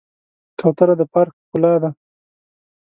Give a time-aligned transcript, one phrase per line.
[0.59, 1.89] کوتره د پارک ښکلا ده.